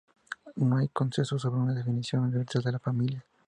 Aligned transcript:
No 0.55 0.77
hay 0.77 0.87
consenso 0.87 1.37
sobre 1.37 1.59
una 1.61 1.75
definición 1.75 2.23
universal 2.23 2.63
de 2.63 2.71
la 2.71 2.79
familia. 2.79 3.23